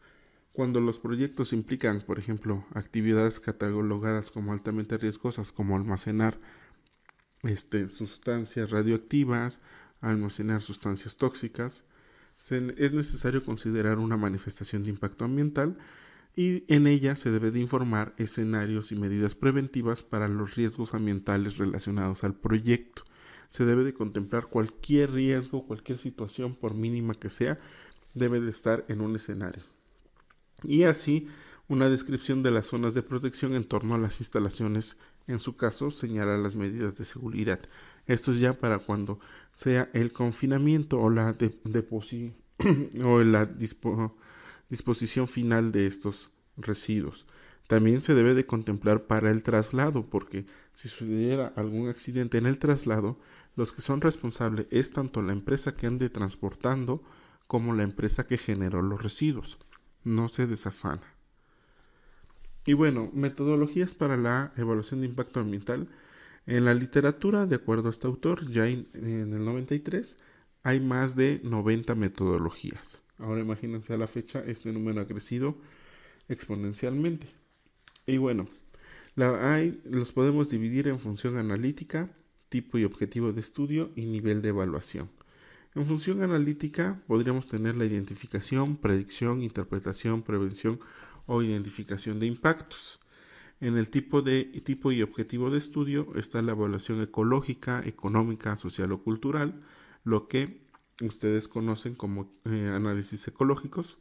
Cuando 0.52 0.80
los 0.80 0.98
proyectos 0.98 1.52
implican, 1.52 2.00
por 2.00 2.18
ejemplo, 2.18 2.66
actividades 2.74 3.38
catalogadas 3.38 4.32
como 4.32 4.52
altamente 4.52 4.98
riesgosas, 4.98 5.52
como 5.52 5.76
almacenar 5.76 6.36
este, 7.44 7.88
sustancias 7.90 8.70
radioactivas, 8.70 9.60
almacenar 10.00 10.62
sustancias 10.62 11.14
tóxicas, 11.14 11.84
es 12.50 12.92
necesario 12.92 13.44
considerar 13.44 13.98
una 13.98 14.16
manifestación 14.16 14.82
de 14.82 14.90
impacto 14.90 15.24
ambiental 15.24 15.76
y 16.36 16.64
en 16.72 16.86
ella 16.86 17.16
se 17.16 17.30
debe 17.30 17.50
de 17.50 17.58
informar 17.58 18.14
escenarios 18.16 18.92
y 18.92 18.96
medidas 18.96 19.34
preventivas 19.34 20.02
para 20.02 20.28
los 20.28 20.54
riesgos 20.54 20.94
ambientales 20.94 21.56
relacionados 21.56 22.22
al 22.22 22.34
proyecto. 22.34 23.02
Se 23.48 23.64
debe 23.64 23.82
de 23.82 23.92
contemplar 23.92 24.46
cualquier 24.46 25.10
riesgo, 25.12 25.66
cualquier 25.66 25.98
situación, 25.98 26.54
por 26.54 26.74
mínima 26.74 27.14
que 27.14 27.28
sea, 27.28 27.58
debe 28.14 28.40
de 28.40 28.50
estar 28.50 28.84
en 28.88 29.00
un 29.00 29.16
escenario. 29.16 29.64
Y 30.62 30.84
así 30.84 31.26
una 31.68 31.90
descripción 31.90 32.42
de 32.42 32.50
las 32.50 32.66
zonas 32.66 32.94
de 32.94 33.02
protección 33.02 33.54
en 33.54 33.64
torno 33.64 33.94
a 33.94 33.98
las 33.98 34.20
instalaciones, 34.20 34.96
en 35.26 35.38
su 35.38 35.56
caso 35.56 35.90
señala 35.90 36.38
las 36.38 36.56
medidas 36.56 36.96
de 36.96 37.04
seguridad. 37.04 37.60
Esto 38.06 38.32
es 38.32 38.40
ya 38.40 38.58
para 38.58 38.78
cuando 38.78 39.20
sea 39.52 39.90
el 39.92 40.12
confinamiento 40.12 40.98
o 40.98 41.10
la, 41.10 41.36
disposición 44.70 45.28
final 45.28 45.70
de 45.70 45.86
estos 45.86 46.30
residuos. 46.56 47.26
También 47.66 48.00
se 48.00 48.14
debe 48.14 48.32
de 48.32 48.46
contemplar 48.46 49.06
para 49.06 49.30
el 49.30 49.42
traslado, 49.42 50.08
porque 50.08 50.46
si 50.72 50.88
sucediera 50.88 51.52
algún 51.54 51.90
accidente 51.90 52.38
en 52.38 52.46
el 52.46 52.58
traslado, 52.58 53.18
los 53.56 53.74
que 53.74 53.82
son 53.82 54.00
responsables 54.00 54.68
es 54.70 54.90
tanto 54.90 55.20
la 55.20 55.32
empresa 55.32 55.74
que 55.74 55.86
ande 55.86 56.08
transportando 56.08 57.02
como 57.46 57.74
la 57.74 57.82
empresa 57.82 58.26
que 58.26 58.38
generó 58.38 58.80
los 58.80 59.02
residuos. 59.02 59.58
No 60.02 60.30
se 60.30 60.46
desafana. 60.46 61.17
Y 62.68 62.74
bueno, 62.74 63.10
metodologías 63.14 63.94
para 63.94 64.18
la 64.18 64.52
evaluación 64.58 65.00
de 65.00 65.06
impacto 65.06 65.40
ambiental. 65.40 65.88
En 66.46 66.66
la 66.66 66.74
literatura, 66.74 67.46
de 67.46 67.56
acuerdo 67.56 67.88
a 67.88 67.90
este 67.90 68.06
autor, 68.06 68.52
ya 68.52 68.68
en, 68.68 68.86
el 68.92 69.42
93, 69.42 70.18
hay 70.64 70.78
más 70.78 71.16
de 71.16 71.40
90 71.44 71.94
metodologías. 71.94 73.00
Ahora 73.16 73.40
imagínense 73.40 73.94
a 73.94 73.96
la 73.96 74.06
fecha, 74.06 74.44
este 74.44 74.70
número 74.70 75.00
ha 75.00 75.06
crecido 75.06 75.56
exponencialmente. 76.28 77.28
Y 78.04 78.18
bueno, 78.18 78.44
los 79.16 80.12
podemos 80.12 80.50
dividir 80.50 80.88
en 80.88 81.00
función 81.00 81.38
analítica, 81.38 82.10
tipo 82.50 82.76
y 82.76 82.84
objetivo 82.84 83.32
de 83.32 83.40
estudio 83.40 83.92
y 83.96 84.04
nivel 84.04 84.42
de 84.42 84.50
evaluación. 84.50 85.08
En 85.74 85.86
función 85.86 86.22
analítica 86.22 87.00
podríamos 87.06 87.48
tener 87.48 87.78
la 87.78 87.86
identificación, 87.86 88.76
predicción, 88.76 89.40
interpretación, 89.40 90.22
prevención 90.22 90.80
o 91.28 91.42
identificación 91.42 92.18
de 92.18 92.26
impactos. 92.26 92.98
En 93.60 93.76
el 93.76 93.90
tipo, 93.90 94.22
de, 94.22 94.44
tipo 94.64 94.90
y 94.90 95.02
objetivo 95.02 95.50
de 95.50 95.58
estudio 95.58 96.08
está 96.16 96.42
la 96.42 96.52
evaluación 96.52 97.00
ecológica, 97.02 97.82
económica, 97.84 98.56
social 98.56 98.90
o 98.92 99.02
cultural, 99.02 99.60
lo 100.04 100.26
que 100.26 100.66
ustedes 101.02 101.46
conocen 101.46 101.94
como 101.94 102.32
eh, 102.44 102.70
análisis 102.72 103.28
ecológicos. 103.28 103.98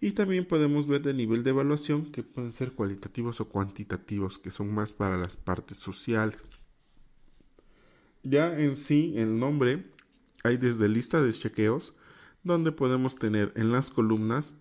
Y 0.00 0.12
también 0.12 0.46
podemos 0.46 0.86
ver 0.86 1.02
de 1.02 1.14
nivel 1.14 1.42
de 1.44 1.50
evaluación 1.50 2.10
que 2.12 2.22
pueden 2.22 2.52
ser 2.52 2.72
cualitativos 2.72 3.40
o 3.40 3.48
cuantitativos, 3.48 4.38
que 4.38 4.50
son 4.50 4.72
más 4.72 4.94
para 4.94 5.16
las 5.16 5.36
partes 5.36 5.78
sociales. 5.78 6.38
Ya 8.22 8.58
en 8.58 8.76
sí, 8.76 9.14
el 9.16 9.38
nombre, 9.38 9.90
hay 10.44 10.56
desde 10.56 10.88
lista 10.88 11.22
de 11.22 11.32
chequeos, 11.32 11.94
donde 12.42 12.72
podemos 12.72 13.16
tener 13.16 13.52
en 13.56 13.70
las 13.72 13.90
columnas, 13.90 14.54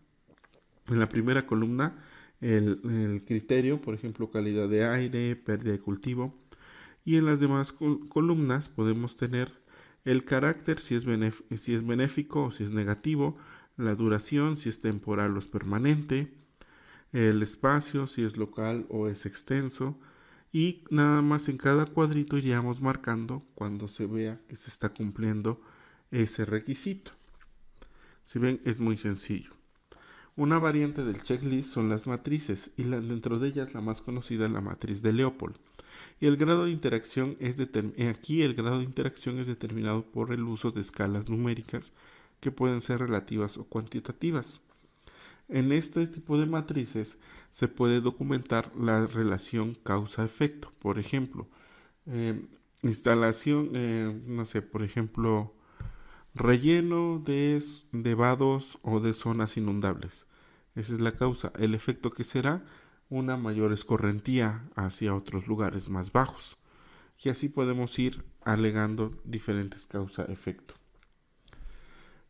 en 0.88 1.00
la 1.00 1.10
primera 1.10 1.46
columna, 1.46 1.96
el, 2.42 3.24
criterio, 3.26 3.82
por 3.82 3.94
ejemplo, 3.94 4.30
calidad 4.30 4.70
de 4.70 4.86
aire, 4.86 5.36
pérdida 5.36 5.72
de 5.72 5.80
cultivo. 5.80 6.36
Y 7.06 7.18
en 7.18 7.26
las 7.26 7.40
demás 7.40 7.72
columnas 7.72 8.70
podemos 8.70 9.16
tener 9.16 9.52
el 10.06 10.24
carácter, 10.26 10.80
si 10.80 10.96
es, 10.96 11.06
si 11.58 11.74
es 11.74 11.86
benéfico 11.86 12.46
o 12.46 12.52
si 12.52 12.64
es 12.64 12.72
negativo, 12.72 13.38
la 13.78 13.96
duración, 13.96 14.58
si 14.58 14.70
es 14.70 14.80
temporal 14.80 15.36
o 15.36 15.40
es 15.40 15.48
permanente, 15.48 16.34
el 17.14 17.42
espacio, 17.42 18.08
si 18.08 18.24
es 18.24 18.38
local 18.38 18.86
o 18.90 19.08
es 19.08 19.26
extenso, 19.26 20.00
y 20.52 20.84
nada 20.90 21.22
más 21.22 21.50
en 21.50 21.58
cada 21.58 21.86
cuadrito 21.86 22.38
iríamos 22.38 22.82
marcando 22.82 23.46
cuando 23.54 23.88
se 23.88 24.06
vea 24.06 24.40
que 24.48 24.56
se 24.56 24.70
está 24.70 24.90
cumpliendo 24.90 25.62
ese 26.12 26.46
requisito. 26.46 27.12
Si 28.24 28.40
ven, 28.40 28.62
es 28.66 28.80
muy 28.80 28.98
sencillo. 28.98 29.57
Una 30.38 30.60
variante 30.60 31.04
del 31.04 31.24
checklist 31.24 31.74
son 31.74 31.90
las 31.90 32.06
matrices 32.06 32.70
y 32.78 32.84
dentro 32.84 33.40
de 33.40 33.48
ellas 33.48 33.74
la 33.74 33.82
más 33.82 34.04
conocida 34.04 34.46
es 34.46 34.52
la 34.52 34.62
matriz 34.62 35.02
de 35.02 35.12
Leopold. 35.12 35.56
Y 36.20 36.28
el 36.28 36.38
grado 36.38 36.66
de 36.66 36.72
interacción 36.72 37.36
es 37.40 37.58
aquí 38.08 38.44
el 38.44 38.54
grado 38.54 38.78
de 38.78 38.84
interacción 38.84 39.40
es 39.40 39.48
determinado 39.48 40.04
por 40.04 40.32
el 40.32 40.44
uso 40.44 40.70
de 40.70 40.82
escalas 40.82 41.28
numéricas 41.28 41.92
que 42.40 42.52
pueden 42.52 42.82
ser 42.82 43.00
relativas 43.00 43.58
o 43.58 43.64
cuantitativas. 43.64 44.62
En 45.48 45.72
este 45.72 46.06
tipo 46.06 46.38
de 46.40 46.46
matrices 46.46 47.18
se 47.50 47.68
puede 47.68 48.00
documentar 48.00 48.72
la 48.76 49.08
relación 49.08 49.74
causa-efecto. 49.74 50.72
Por 50.78 51.00
ejemplo, 51.00 51.48
eh, 52.06 52.46
instalación, 52.84 53.72
eh, 53.74 54.22
no 54.28 54.46
sé, 54.46 54.62
por 54.62 54.84
ejemplo, 54.84 55.56
relleno 56.36 57.24
de 57.26 58.16
vados 58.16 58.78
o 58.84 59.00
de 59.00 59.16
zonas 59.16 59.58
inundables. 59.58 60.27
Esa 60.78 60.94
es 60.94 61.02
la 61.02 61.12
causa. 61.12 61.52
El 61.60 61.74
efecto 61.74 62.12
que 62.12 62.24
será 62.24 62.64
una 63.10 63.36
mayor 63.36 63.74
escorrentía 63.74 64.70
hacia 64.76 65.16
otros 65.16 65.48
lugares 65.48 65.90
más 65.90 66.12
bajos. 66.12 66.58
Y 67.22 67.30
así 67.30 67.50
podemos 67.50 67.98
ir 68.00 68.24
alegando 68.42 69.20
diferentes 69.26 69.88
causa-efecto 69.88 70.76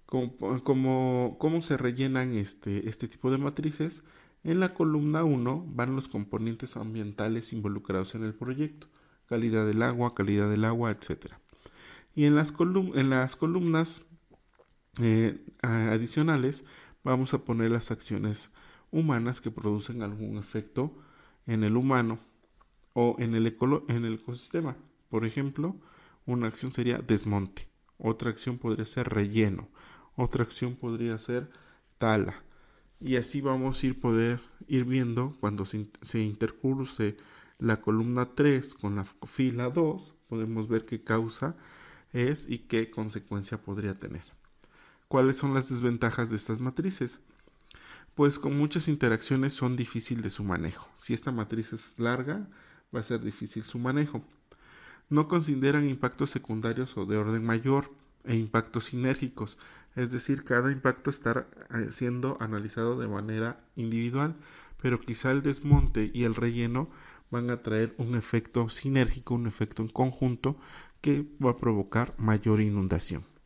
cómo 0.07 1.61
se 1.61 1.77
rellenan 1.77 2.33
este, 2.33 2.89
este 2.89 3.07
tipo 3.07 3.29
de 3.29 3.37
matrices. 3.37 4.03
En 4.43 4.59
la 4.59 4.73
columna 4.73 5.23
1 5.23 5.65
van 5.69 5.95
los 5.95 6.07
componentes 6.07 6.77
ambientales 6.77 7.51
involucrados 7.51 8.15
en 8.15 8.23
el 8.23 8.33
proyecto, 8.33 8.87
calidad 9.27 9.65
del 9.65 9.81
agua, 9.81 10.15
calidad 10.15 10.49
del 10.49 10.63
agua, 10.63 10.91
etc. 10.91 11.33
Y 12.15 12.25
en 12.25 12.35
las, 12.35 12.53
en 12.59 13.09
las 13.09 13.35
columnas 13.35 14.05
eh, 15.01 15.43
adicionales 15.61 16.63
vamos 17.07 17.33
a 17.33 17.45
poner 17.45 17.71
las 17.71 17.89
acciones 17.89 18.51
humanas 18.91 19.39
que 19.39 19.49
producen 19.49 20.01
algún 20.01 20.37
efecto 20.37 20.93
en 21.45 21.63
el 21.63 21.77
humano 21.77 22.19
o 22.93 23.15
en 23.17 23.33
el, 23.33 23.57
en 23.87 24.05
el 24.05 24.15
ecosistema. 24.15 24.75
Por 25.09 25.25
ejemplo, 25.25 25.77
una 26.25 26.47
acción 26.47 26.73
sería 26.73 26.97
desmonte, 26.97 27.69
otra 27.97 28.29
acción 28.29 28.57
podría 28.57 28.85
ser 28.85 29.07
relleno, 29.07 29.69
otra 30.17 30.43
acción 30.43 30.75
podría 30.75 31.17
ser 31.17 31.49
tala. 31.97 32.43
Y 32.99 33.15
así 33.15 33.39
vamos 33.39 33.81
a 33.81 33.87
ir 33.87 34.01
poder 34.01 34.41
ir 34.67 34.83
viendo 34.83 35.37
cuando 35.39 35.65
se, 35.65 36.19
intercurse 36.19 37.15
la 37.57 37.79
columna 37.79 38.35
3 38.35 38.73
con 38.73 38.97
la 38.97 39.05
fila 39.05 39.69
2, 39.69 40.13
podemos 40.27 40.67
ver 40.67 40.85
qué 40.85 41.03
causa 41.03 41.55
es 42.11 42.49
y 42.49 42.59
qué 42.59 42.89
consecuencia 42.89 43.61
podría 43.61 43.97
tener. 43.97 44.36
¿Cuáles 45.07 45.37
son 45.37 45.53
las 45.53 45.69
desventajas 45.69 46.29
de 46.29 46.35
estas 46.35 46.59
matrices? 46.59 47.21
Pues 48.13 48.39
con 48.39 48.57
muchas 48.57 48.89
interacciones 48.89 49.53
son 49.53 49.77
difícil 49.77 50.21
de 50.21 50.29
su 50.29 50.43
manejo. 50.43 50.89
Si 50.95 51.13
esta 51.13 51.31
matriz 51.31 51.71
es 51.71 51.97
larga, 51.97 52.49
va 52.93 52.99
a 52.99 53.03
ser 53.03 53.21
difícil 53.21 53.63
su 53.63 53.79
manejo. 53.79 54.21
No 55.09 55.29
consideran 55.29 55.87
impactos 55.87 56.31
secundarios 56.31 56.97
o 56.97 57.05
de 57.05 57.15
orden 57.15 57.45
mayor 57.45 57.89
e 58.25 58.35
impactos 58.35 58.85
sinérgicos, 58.85 59.57
es 59.95 60.11
decir, 60.11 60.43
cada 60.43 60.73
impacto 60.73 61.09
está 61.09 61.47
eh, 61.73 61.87
siendo 61.91 62.37
analizado 62.41 62.99
de 62.99 63.07
manera 63.07 63.57
individual, 63.77 64.35
pero 64.81 64.99
quizá 64.99 65.31
el 65.31 65.41
desmonte 65.41 66.11
y 66.13 66.25
el 66.25 66.35
relleno 66.35 66.89
van 67.31 67.49
a 67.49 67.61
traer 67.61 67.95
un 67.97 68.15
efecto 68.15 68.67
sinérgico, 68.67 69.35
un 69.35 69.47
efecto 69.47 69.81
en 69.81 69.87
conjunto 69.87 70.57
que 70.99 71.25
va 71.43 71.51
a 71.51 71.57
provocar 71.57 72.13
mayor 72.17 72.59
inundación. 72.59 73.36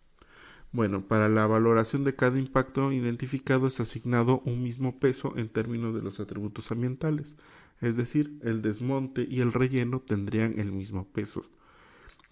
Bueno, 0.73 1.05
para 1.05 1.27
la 1.27 1.45
valoración 1.47 2.05
de 2.05 2.15
cada 2.15 2.39
impacto 2.39 2.93
identificado 2.93 3.67
es 3.67 3.81
asignado 3.81 4.41
un 4.45 4.63
mismo 4.63 4.99
peso 4.99 5.33
en 5.35 5.49
términos 5.49 5.93
de 5.93 6.01
los 6.01 6.21
atributos 6.21 6.71
ambientales, 6.71 7.35
es 7.81 7.97
decir, 7.97 8.39
el 8.41 8.61
desmonte 8.61 9.27
y 9.29 9.41
el 9.41 9.51
relleno 9.51 9.99
tendrían 9.99 10.57
el 10.59 10.71
mismo 10.71 11.05
peso. 11.07 11.43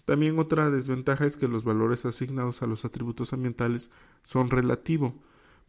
También 0.06 0.38
otra 0.38 0.70
desventaja 0.70 1.26
es 1.26 1.36
que 1.36 1.48
los 1.48 1.64
valores 1.64 2.06
asignados 2.06 2.62
a 2.62 2.66
los 2.66 2.86
atributos 2.86 3.34
ambientales 3.34 3.90
son 4.22 4.48
relativos, 4.48 5.12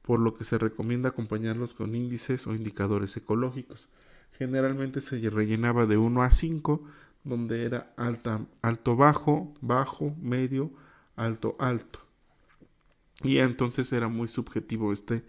por 0.02 0.20
lo 0.20 0.34
que 0.34 0.46
se 0.46 0.58
recomienda 0.58 1.10
acompañarlos 1.10 1.74
con 1.74 1.94
índices 1.94 2.48
o 2.48 2.56
indicadores 2.56 3.18
ecológicos. 3.18 3.90
Generalmente 4.32 5.02
se 5.02 5.18
rellenaba 5.30 5.88
de 5.88 5.98
1 5.98 6.24
a 6.24 6.32
5, 6.32 6.82
donde 7.26 7.66
era 7.66 7.94
alto 7.98 8.96
bajo, 8.96 9.54
bajo, 9.60 10.16
medio, 10.22 10.72
alto 11.18 11.58
alto. 11.60 12.11
Y 13.24 13.38
entonces 13.38 13.92
era 13.94 14.08
muy 14.08 14.28
subjetivo 14.28 14.94
este, 14.94 15.24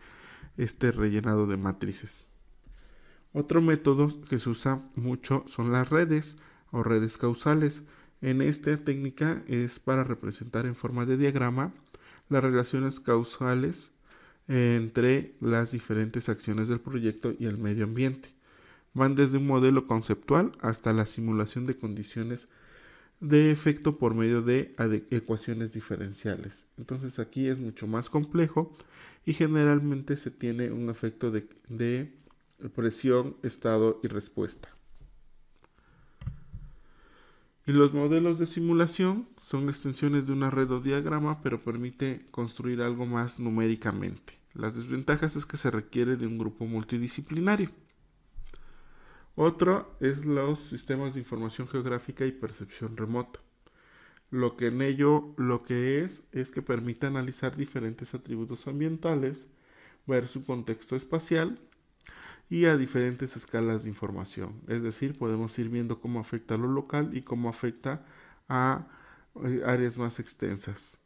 este 0.56 0.92
rellenado 0.92 1.46
de 1.46 1.56
matrices. 1.56 2.24
Otro 3.32 3.62
método 3.62 4.08
que 4.28 4.38
se 4.38 4.50
usa 4.50 4.82
mucho 4.94 5.44
son 5.46 5.72
las 5.72 5.88
redes 5.88 6.36
o 6.70 6.82
redes 6.82 7.18
causales. 7.18 7.82
En 8.20 8.42
esta 8.42 8.76
técnica 8.76 9.42
es 9.46 9.80
para 9.80 10.04
representar 10.04 10.66
en 10.66 10.74
forma 10.74 11.06
de 11.06 11.16
diagrama 11.16 11.72
las 12.28 12.44
relaciones 12.44 13.00
causales 13.00 13.92
entre 14.48 15.34
las 15.40 15.72
diferentes 15.72 16.28
acciones 16.28 16.68
del 16.68 16.80
proyecto 16.80 17.34
y 17.38 17.46
el 17.46 17.58
medio 17.58 17.84
ambiente. 17.84 18.28
Van 18.94 19.14
desde 19.14 19.38
un 19.38 19.46
modelo 19.46 19.86
conceptual 19.86 20.52
hasta 20.60 20.92
la 20.92 21.06
simulación 21.06 21.66
de 21.66 21.78
condiciones 21.78 22.48
de 23.22 23.52
efecto 23.52 23.98
por 23.98 24.14
medio 24.14 24.42
de 24.42 24.74
ecuaciones 25.10 25.72
diferenciales. 25.72 26.66
Entonces 26.76 27.20
aquí 27.20 27.46
es 27.46 27.56
mucho 27.56 27.86
más 27.86 28.10
complejo 28.10 28.76
y 29.24 29.32
generalmente 29.32 30.16
se 30.16 30.32
tiene 30.32 30.72
un 30.72 30.90
efecto 30.90 31.30
de, 31.30 32.12
presión, 32.74 33.36
estado 33.44 34.00
y 34.02 34.08
respuesta. 34.08 34.68
Y 37.64 37.70
los 37.70 37.94
modelos 37.94 38.40
de 38.40 38.46
simulación 38.46 39.28
son 39.40 39.68
extensiones 39.68 40.26
de 40.26 40.32
una 40.32 40.50
red 40.50 40.68
o 40.72 40.80
diagrama, 40.80 41.42
pero 41.42 41.62
permite 41.62 42.26
construir 42.32 42.82
algo 42.82 43.06
más 43.06 43.38
numéricamente. 43.38 44.40
Las 44.52 44.74
desventajas 44.74 45.36
es 45.36 45.46
que 45.46 45.56
se 45.56 45.70
requiere 45.70 46.16
de 46.16 46.26
un 46.26 46.38
grupo 46.38 46.66
multidisciplinario. 46.66 47.70
Otro 49.34 49.96
es 50.00 50.26
los 50.26 50.58
sistemas 50.58 51.14
de 51.14 51.20
información 51.20 51.66
geográfica 51.66 52.26
y 52.26 52.32
percepción 52.32 52.96
remota. 52.96 53.40
Lo 54.30 54.56
que 54.56 54.66
en 54.66 54.82
ello 54.82 55.34
lo 55.36 55.62
que 55.62 56.02
es 56.02 56.22
es 56.32 56.50
que 56.50 56.62
permite 56.62 57.06
analizar 57.06 57.56
diferentes 57.56 58.14
atributos 58.14 58.66
ambientales, 58.66 59.46
ver 60.06 60.28
su 60.28 60.44
contexto 60.44 60.96
espacial 60.96 61.58
y 62.50 62.66
a 62.66 62.76
diferentes 62.76 63.36
escalas 63.36 63.84
de 63.84 63.88
información. 63.88 64.60
Es 64.68 64.82
decir, 64.82 65.16
podemos 65.16 65.58
ir 65.58 65.70
viendo 65.70 66.00
cómo 66.00 66.20
afecta 66.20 66.54
a 66.54 66.58
lo 66.58 66.68
local 66.68 67.16
y 67.16 67.22
cómo 67.22 67.48
afecta 67.48 68.04
a 68.48 68.86
eh, 69.44 69.62
áreas 69.64 69.96
más 69.96 70.18
extensas. 70.18 70.98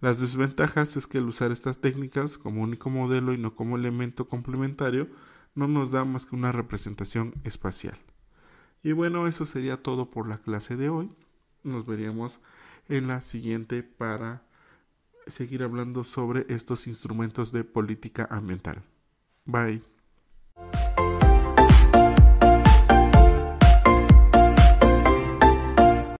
Las 0.00 0.20
desventajas 0.20 0.96
es 0.96 1.06
que 1.06 1.18
el 1.18 1.24
usar 1.24 1.52
estas 1.52 1.80
técnicas 1.80 2.36
como 2.36 2.62
único 2.62 2.90
modelo 2.90 3.32
y 3.32 3.38
no 3.38 3.54
como 3.54 3.76
elemento 3.76 4.28
complementario 4.28 5.08
no 5.54 5.68
nos 5.68 5.90
da 5.90 6.04
más 6.04 6.26
que 6.26 6.36
una 6.36 6.52
representación 6.52 7.34
espacial. 7.44 7.96
Y 8.82 8.92
bueno, 8.92 9.26
eso 9.26 9.46
sería 9.46 9.82
todo 9.82 10.10
por 10.10 10.28
la 10.28 10.38
clase 10.38 10.76
de 10.76 10.88
hoy. 10.90 11.10
Nos 11.62 11.86
veríamos 11.86 12.40
en 12.88 13.08
la 13.08 13.20
siguiente 13.22 13.82
para 13.82 14.42
seguir 15.26 15.62
hablando 15.62 16.04
sobre 16.04 16.44
estos 16.48 16.86
instrumentos 16.86 17.50
de 17.52 17.64
política 17.64 18.28
ambiental. 18.30 18.82
Bye. 19.46 19.93